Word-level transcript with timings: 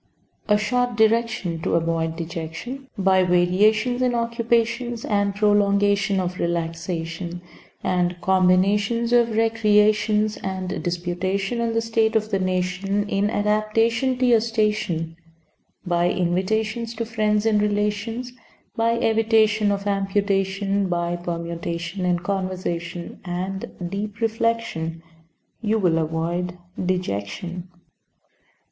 3 0.47 0.55
Autoplay 0.55 0.55
A 0.55 0.57
short 0.57 0.95
direction 0.97 1.61
To 1.61 1.75
avoid 1.75 2.15
dejection, 2.17 2.87
By 2.97 3.21
variations 3.23 4.01
In 4.01 4.15
occupations, 4.15 5.05
And 5.05 5.35
prolongation 5.35 6.19
Of 6.19 6.39
relaxation, 6.39 7.39
And 7.83 8.19
combinations 8.19 9.13
Of 9.13 9.35
recreations, 9.37 10.37
And 10.37 10.81
disputation 10.81 11.61
On 11.61 11.73
the 11.73 11.81
state 11.81 12.15
of 12.15 12.31
the 12.31 12.39
nation 12.39 13.07
In 13.09 13.29
adaptation 13.29 14.17
To 14.17 14.25
your 14.25 14.39
station, 14.39 15.17
By 15.85 16.09
invitations 16.09 16.95
To 16.95 17.05
friends 17.05 17.45
and 17.45 17.61
relations, 17.61 18.33
By 18.75 18.93
evitation 18.97 19.71
Of 19.71 19.85
amputation, 19.85 20.89
By 20.89 21.15
permutation 21.15 22.05
In 22.05 22.17
conversation, 22.17 23.19
And 23.23 23.69
deep 23.91 24.19
reflection 24.19 25.03
You'll 25.61 25.99
avoid 25.99 26.57
dejection. 26.83 27.69